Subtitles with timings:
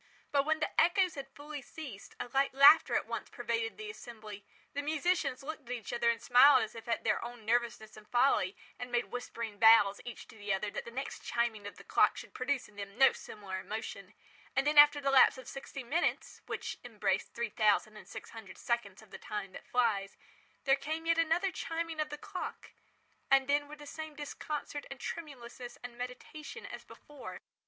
[0.31, 4.43] But when the echoes had fully ceased, a light laughter at once pervaded the assembly;
[4.73, 8.07] the musicians looked at each other and smiled as if at their own nervousness and
[8.09, 11.83] folly, and made whispering vows, each to the other, that the next chiming of the
[11.83, 14.15] clock should produce in them no similar emotion;
[14.55, 18.57] and then, after the lapse of sixty minutes, (which embrace three thousand and six hundred
[18.57, 20.17] seconds of the Time that flies,)
[20.63, 22.71] there came yet another chiming of the clock,
[23.29, 27.39] and then were the same disconcert and tremulousness and meditation as before.